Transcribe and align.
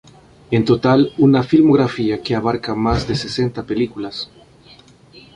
En 0.49 0.65
total 0.65 1.13
una 1.19 1.43
filmografía 1.43 2.23
que 2.23 2.33
abarca 2.35 2.73
más 2.73 3.07
de 3.07 3.13
sesenta 3.13 3.61
películas. 3.67 4.31